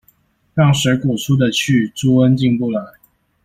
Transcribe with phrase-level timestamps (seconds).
[0.55, 2.81] 讓水果出得去，豬瘟進不來